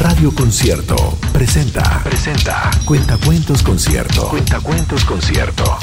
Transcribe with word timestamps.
Radio 0.00 0.34
Concierto 0.34 0.96
presenta. 1.30 2.00
Presenta. 2.02 2.70
Cuentacuentos 2.86 3.62
Concierto. 3.62 4.28
Cuentacuentos 4.30 5.04
Concierto. 5.04 5.76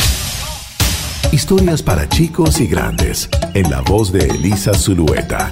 Historias 1.32 1.84
para 1.84 2.10
chicos 2.10 2.60
y 2.60 2.66
grandes. 2.66 3.30
En 3.54 3.70
la 3.70 3.82
voz 3.82 4.12
de 4.12 4.26
Elisa 4.26 4.74
Zulueta. 4.74 5.52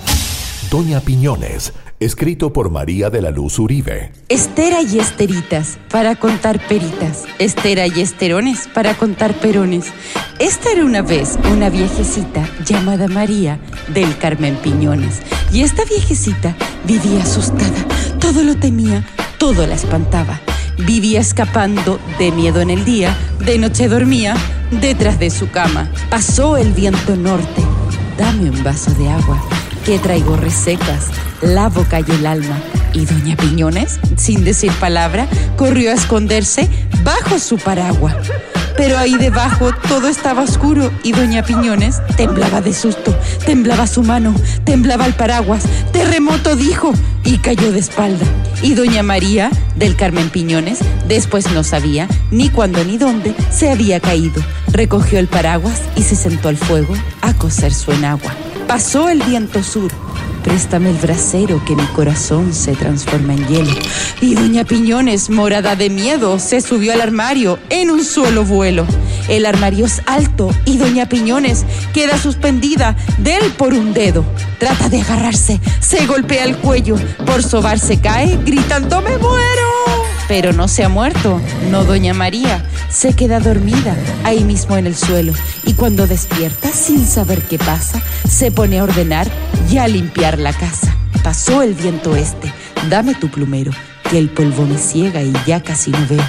Doña 0.72 1.00
Piñones. 1.00 1.74
Escrito 2.00 2.54
por 2.54 2.72
María 2.72 3.12
de 3.12 3.22
la 3.22 3.30
Luz 3.30 3.60
Uribe. 3.60 4.12
Estera 4.30 4.82
y 4.82 4.98
esteritas 4.98 5.78
para 5.92 6.16
contar 6.16 6.60
peritas. 6.68 7.26
Estera 7.38 7.86
y 7.86 8.02
esterones 8.02 8.68
para 8.74 8.96
contar 8.96 9.36
perones. 9.36 9.94
Esta 10.40 10.72
era 10.72 10.84
una 10.84 11.04
vez 11.04 11.38
una 11.52 11.70
viejecita 11.70 12.50
llamada 12.66 13.08
María 13.08 13.60
del 13.94 14.18
Carmen 14.18 14.56
Piñones. 14.56 15.22
Y 15.54 15.62
esta 15.62 15.86
viejecita 15.86 16.56
vivía 16.88 17.22
asustada. 17.22 17.95
Todo 18.20 18.44
lo 18.44 18.56
temía, 18.56 19.06
todo 19.38 19.68
la 19.68 19.76
espantaba. 19.76 20.40
Vivía 20.78 21.20
escapando 21.20 22.00
de 22.20 22.32
miedo 22.32 22.62
en 22.62 22.70
el 22.70 22.84
día, 22.84 23.16
de 23.40 23.58
noche 23.58 23.88
dormía 23.88 24.36
detrás 24.72 25.20
de 25.20 25.30
su 25.30 25.50
cama. 25.50 25.90
Pasó 26.10 26.58
el 26.58 26.74
viento 26.74 27.16
norte. 27.16 27.62
Dame 28.18 28.50
un 28.50 28.64
vaso 28.64 28.92
de 28.92 29.10
agua, 29.10 29.42
que 29.86 30.00
traigo 30.00 30.36
resecas 30.36 31.12
la 31.42 31.70
boca 31.70 32.00
y 32.00 32.12
el 32.12 32.26
alma. 32.26 32.60
Y 32.94 33.06
doña 33.06 33.36
Piñones, 33.36 34.00
sin 34.16 34.44
decir 34.44 34.72
palabra, 34.74 35.28
corrió 35.58 35.92
a 35.92 35.96
esconderse 35.96 36.70
bajo 37.04 37.40
su 37.40 37.58
paraguas. 37.58 38.16
Pero 38.78 38.98
ahí 38.98 39.16
debajo 39.16 39.72
todo 39.88 40.08
estaba 40.08 40.42
oscuro 40.42 40.92
y 41.04 41.14
doña 41.14 41.44
Piñones 41.44 42.02
temblaba 42.18 42.62
de 42.62 42.74
susto, 42.74 43.18
temblaba 43.46 43.88
su 43.88 44.04
mano, 44.04 44.36
temblaba 44.64 45.06
el 45.06 45.14
paraguas, 45.14 45.64
terremoto 45.92 46.56
dijo 46.56 46.94
y 47.24 47.38
cayó 47.38 47.72
de 47.72 47.80
espalda. 47.80 48.26
Y 48.62 48.74
doña 48.74 49.04
María 49.04 49.50
del 49.76 49.96
Carmen 49.96 50.30
Piñones 50.30 50.80
después 51.08 51.52
no 51.52 51.64
sabía 51.64 52.08
ni 52.32 52.50
cuándo 52.50 52.84
ni 52.84 52.98
dónde 52.98 53.34
se 53.52 53.72
había 53.72 54.00
caído. 54.00 54.42
Recogió 54.72 55.20
el 55.20 55.28
paraguas 55.28 55.82
y 55.96 56.04
se 56.04 56.16
sentó 56.16 56.50
al 56.50 56.58
fuego 56.58 56.94
a 57.22 57.34
coser 57.34 57.74
su 57.74 57.92
enagua. 57.92 58.34
Pasó 58.68 59.10
el 59.10 59.22
viento 59.22 59.64
sur 59.64 59.92
Préstame 60.46 60.92
el 60.92 60.98
brasero 60.98 61.60
que 61.66 61.76
mi 61.76 61.86
corazón 61.88 62.54
se 62.54 62.76
transforma 62.76 63.34
en 63.34 63.48
hielo. 63.48 63.74
Y 64.22 64.36
doña 64.36 64.64
Piñones, 64.64 65.32
morada 65.32 65.76
de 65.76 65.90
miedo, 65.90 66.38
se 66.38 66.62
subió 66.62 66.94
al 66.94 67.02
armario 67.02 67.58
en 67.72 67.90
un 67.90 68.06
solo 68.06 68.46
vuelo. 68.46 68.86
El 69.28 69.48
armario 69.48 69.88
es 69.88 70.04
alto 70.06 70.52
y 70.66 70.78
doña 70.78 71.10
Piñones 71.10 71.66
queda 71.96 72.20
suspendida 72.20 72.96
de 73.18 73.38
él 73.38 73.54
por 73.58 73.74
un 73.74 73.92
dedo. 73.92 74.24
Trata 74.60 74.88
de 74.88 75.02
agarrarse, 75.02 75.60
se 75.80 76.06
golpea 76.06 76.44
el 76.44 76.58
cuello, 76.58 76.96
por 77.26 77.42
sobarse 77.42 78.00
cae, 78.00 78.38
gritando 78.46 79.02
¡Me 79.02 79.18
muero! 79.18 79.65
Pero 80.36 80.52
no 80.52 80.68
se 80.68 80.84
ha 80.84 80.90
muerto, 80.90 81.42
no 81.72 81.86
doña 81.86 82.14
María, 82.14 82.62
se 82.90 83.14
queda 83.14 83.40
dormida 83.40 83.96
ahí 84.26 84.44
mismo 84.44 84.76
en 84.76 84.86
el 84.86 84.94
suelo 84.94 85.32
y 85.66 85.76
cuando 85.76 86.08
despierta, 86.08 86.68
sin 86.74 87.08
saber 87.08 87.42
qué 87.44 87.58
pasa, 87.58 88.02
se 88.30 88.52
pone 88.52 88.80
a 88.80 88.84
ordenar 88.84 89.30
y 89.72 89.78
a 89.78 89.88
limpiar 89.88 90.38
la 90.38 90.52
casa. 90.52 90.94
Pasó 91.24 91.62
el 91.62 91.74
viento 91.74 92.18
este, 92.18 92.52
dame 92.90 93.16
tu 93.16 93.30
plumero, 93.30 93.72
que 94.12 94.18
el 94.18 94.28
polvo 94.28 94.66
me 94.66 94.78
ciega 94.78 95.24
y 95.24 95.32
ya 95.48 95.64
casi 95.64 95.92
no 95.92 96.06
veo. 96.10 96.28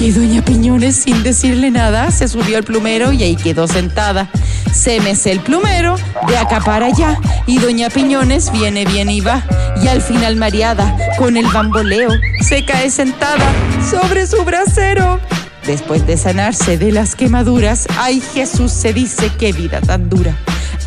Y 0.00 0.10
doña 0.10 0.44
Piñones, 0.44 0.96
sin 0.96 1.22
decirle 1.22 1.70
nada, 1.70 2.10
se 2.10 2.26
subió 2.26 2.56
al 2.56 2.64
plumero 2.64 3.12
y 3.12 3.22
ahí 3.22 3.36
quedó 3.36 3.68
sentada. 3.68 4.30
Se 4.74 5.00
mece 5.00 5.30
el 5.30 5.40
plumero 5.40 5.96
de 6.26 6.36
acá 6.36 6.60
para 6.60 6.86
allá 6.86 7.16
y 7.46 7.58
doña 7.58 7.88
Piñones 7.88 8.50
viene, 8.52 8.84
bien 8.84 9.08
y 9.08 9.20
va. 9.20 9.42
Y 9.82 9.88
al 9.88 10.02
final 10.02 10.36
mareada, 10.36 10.96
con 11.16 11.36
el 11.36 11.46
bamboleo, 11.46 12.10
se 12.40 12.64
cae 12.64 12.90
sentada 12.90 13.50
sobre 13.88 14.26
su 14.26 14.44
brasero. 14.44 15.20
Después 15.64 16.06
de 16.06 16.16
sanarse 16.16 16.76
de 16.76 16.92
las 16.92 17.14
quemaduras, 17.14 17.86
ay 17.96 18.20
Jesús 18.20 18.72
se 18.72 18.92
dice 18.92 19.30
qué 19.38 19.52
vida 19.52 19.80
tan 19.80 20.10
dura. 20.10 20.36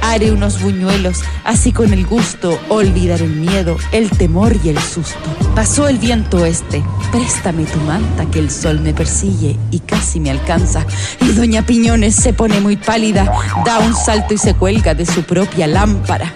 Haré 0.02 0.32
unos 0.32 0.62
buñuelos, 0.62 1.22
así 1.44 1.72
con 1.72 1.94
el 1.94 2.06
gusto, 2.06 2.60
olvidar 2.70 3.22
el 3.22 3.32
miedo, 3.32 3.78
el 3.92 4.10
temor 4.10 4.56
y 4.64 4.70
el 4.70 4.80
susto. 4.80 5.18
Pasó 5.56 5.88
el 5.88 5.98
viento 5.98 6.46
este, 6.46 6.84
préstame 7.12 7.66
tu 7.66 7.80
manta 7.80 8.26
que 8.26 8.40
el 8.40 8.52
sol 8.52 8.80
me 8.80 8.94
persigue 8.94 9.58
y 9.72 9.80
casi 9.80 10.20
me 10.20 10.32
alcanza. 10.32 10.86
Y 11.22 11.32
doña 11.34 11.66
Piñones 11.66 12.16
se 12.16 12.34
pone 12.34 12.60
muy 12.60 12.78
pálida, 12.78 13.32
da 13.66 13.80
un 13.80 13.96
salto 13.96 14.34
y 14.34 14.38
se 14.38 14.54
cuelga 14.54 14.94
de 14.94 15.06
su 15.06 15.24
propia 15.24 15.68
lámpara. 15.68 16.34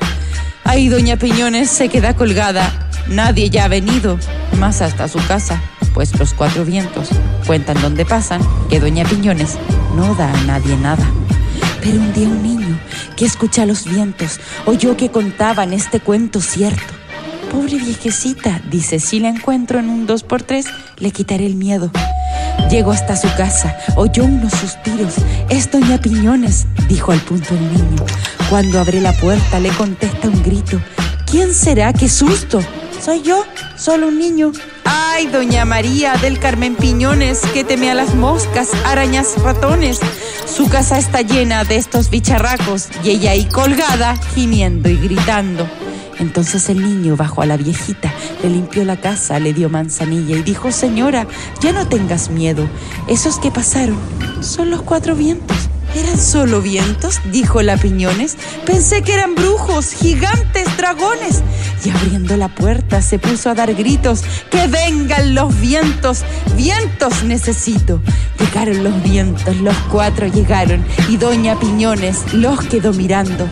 Ahí 0.63 0.89
doña 0.89 1.17
Piñones 1.17 1.69
se 1.69 1.89
queda 1.89 2.15
colgada, 2.15 2.89
nadie 3.07 3.49
ya 3.49 3.65
ha 3.65 3.67
venido, 3.67 4.17
más 4.59 4.81
hasta 4.81 5.07
su 5.07 5.19
casa, 5.27 5.61
pues 5.93 6.17
los 6.17 6.33
cuatro 6.33 6.65
vientos 6.65 7.09
cuentan 7.45 7.81
dónde 7.81 8.05
pasan 8.05 8.41
que 8.69 8.79
doña 8.79 9.05
Piñones 9.05 9.57
no 9.95 10.15
da 10.15 10.31
a 10.31 10.41
nadie 10.43 10.77
nada. 10.77 11.05
Pero 11.81 11.99
un 11.99 12.13
día 12.13 12.27
un 12.27 12.43
niño 12.43 12.79
que 13.15 13.25
escucha 13.25 13.65
los 13.65 13.85
vientos 13.85 14.39
oyó 14.65 14.95
que 14.95 15.09
contaban 15.09 15.73
este 15.73 15.99
cuento 15.99 16.41
cierto. 16.41 16.93
Pobre 17.51 17.77
viejecita, 17.77 18.61
dice, 18.69 18.99
si 18.99 19.19
la 19.19 19.29
encuentro 19.29 19.79
en 19.79 19.89
un 19.89 20.05
dos 20.05 20.23
por 20.23 20.41
tres, 20.41 20.67
le 20.97 21.11
quitaré 21.11 21.45
el 21.45 21.55
miedo. 21.55 21.91
Llegó 22.69 22.91
hasta 22.91 23.17
su 23.17 23.27
casa, 23.35 23.75
oyó 23.95 24.23
unos 24.23 24.53
suspiros. 24.53 25.15
Es 25.49 25.69
doña 25.69 25.97
Piñones, 25.97 26.67
dijo 26.87 27.11
al 27.11 27.19
punto 27.19 27.53
el 27.53 27.73
niño. 27.73 28.05
Cuando 28.49 28.79
abre 28.79 29.01
la 29.01 29.11
puerta 29.13 29.59
le 29.59 29.69
contesta 29.69 30.29
un 30.29 30.41
grito. 30.43 30.79
¿Quién 31.29 31.53
será? 31.53 31.91
¡Qué 31.91 32.07
susto! 32.07 32.61
Soy 33.03 33.23
yo, 33.23 33.43
solo 33.77 34.09
un 34.09 34.19
niño. 34.19 34.51
Ay, 34.85 35.25
doña 35.25 35.65
María 35.65 36.13
del 36.17 36.37
Carmen 36.37 36.75
Piñones, 36.75 37.39
que 37.51 37.63
teme 37.63 37.89
a 37.89 37.95
las 37.95 38.13
moscas, 38.13 38.69
arañas, 38.85 39.41
ratones. 39.41 39.99
Su 40.45 40.69
casa 40.69 40.99
está 40.99 41.21
llena 41.21 41.63
de 41.63 41.77
estos 41.77 42.11
bicharracos 42.11 42.89
y 43.03 43.09
ella 43.09 43.31
ahí 43.31 43.45
colgada, 43.45 44.17
gimiendo 44.35 44.87
y 44.87 44.97
gritando. 44.97 45.67
Entonces 46.19 46.69
el 46.69 46.83
niño 46.83 47.15
bajó 47.15 47.41
a 47.41 47.47
la 47.47 47.57
viejita, 47.57 48.13
le 48.43 48.51
limpió 48.51 48.85
la 48.85 48.97
casa, 48.97 49.39
le 49.39 49.53
dio 49.53 49.69
manzanilla 49.69 50.37
y 50.37 50.43
dijo, 50.43 50.71
señora, 50.71 51.25
ya 51.59 51.71
no 51.71 51.87
tengas 51.87 52.29
miedo. 52.29 52.69
Esos 53.07 53.39
que 53.39 53.49
pasaron 53.49 53.97
son 54.41 54.69
los 54.69 54.83
cuatro 54.83 55.15
vientos. 55.15 55.60
¿Eran 55.93 56.17
solo 56.17 56.61
vientos? 56.61 57.19
dijo 57.31 57.61
la 57.61 57.75
Piñones. 57.75 58.37
Pensé 58.65 59.01
que 59.01 59.13
eran 59.13 59.35
brujos, 59.35 59.91
gigantes, 59.91 60.65
dragones. 60.77 61.43
Y 61.83 61.89
abriendo 61.89 62.37
la 62.37 62.47
puerta 62.47 63.01
se 63.01 63.19
puso 63.19 63.49
a 63.49 63.55
dar 63.55 63.73
gritos. 63.73 64.23
¡Que 64.49 64.67
vengan 64.67 65.35
los 65.35 65.59
vientos! 65.59 66.23
¡Vientos 66.55 67.23
necesito! 67.25 68.01
Llegaron 68.39 68.83
los 68.85 69.03
vientos, 69.03 69.57
los 69.57 69.75
cuatro 69.91 70.27
llegaron 70.27 70.83
y 71.09 71.17
Doña 71.17 71.59
Piñones 71.59 72.33
los 72.33 72.61
quedó 72.61 72.93
mirando. 72.93 73.49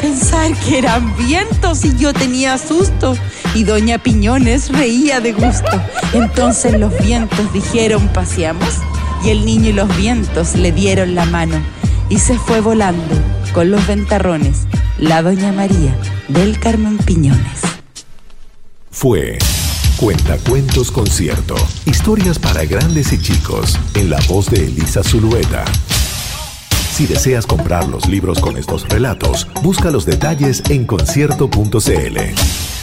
Pensar 0.00 0.52
que 0.60 0.78
eran 0.78 1.14
vientos 1.16 1.84
y 1.84 1.94
yo 1.96 2.14
tenía 2.14 2.56
susto. 2.56 3.16
Y 3.54 3.64
Doña 3.64 3.98
Piñones 3.98 4.70
reía 4.70 5.20
de 5.20 5.32
gusto. 5.32 5.70
Entonces 6.14 6.78
los 6.80 6.98
vientos 7.02 7.52
dijeron, 7.52 8.08
paseamos. 8.08 8.78
Y 9.24 9.28
el 9.28 9.44
niño 9.44 9.68
y 9.68 9.72
los 9.74 9.94
vientos 9.96 10.54
le 10.56 10.72
dieron 10.72 11.14
la 11.14 11.26
mano 11.26 11.62
y 12.12 12.18
se 12.18 12.38
fue 12.38 12.60
volando 12.60 13.14
con 13.54 13.70
los 13.70 13.86
ventarrones 13.86 14.66
la 14.98 15.22
Doña 15.22 15.50
María 15.50 15.96
del 16.28 16.60
Carmen 16.60 16.98
Piñones. 16.98 17.62
Fue 18.90 19.38
Cuentacuentos 19.96 20.92
Concierto. 20.92 21.54
Historias 21.86 22.38
para 22.38 22.66
grandes 22.66 23.14
y 23.14 23.18
chicos 23.18 23.78
en 23.94 24.10
la 24.10 24.20
voz 24.28 24.50
de 24.50 24.66
Elisa 24.66 25.02
Zulueta. 25.02 25.64
Si 26.92 27.06
deseas 27.06 27.46
comprar 27.46 27.88
los 27.88 28.06
libros 28.06 28.40
con 28.40 28.58
estos 28.58 28.86
relatos, 28.90 29.48
busca 29.62 29.90
los 29.90 30.04
detalles 30.04 30.62
en 30.68 30.84
concierto.cl. 30.84 32.81